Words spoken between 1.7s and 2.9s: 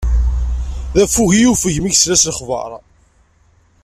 mi yesla s lexbaṛ.